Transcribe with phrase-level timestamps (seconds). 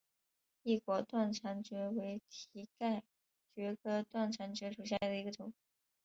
[0.63, 3.03] 异果短肠蕨为蹄盖
[3.53, 5.53] 蕨科短肠蕨属下的一个种。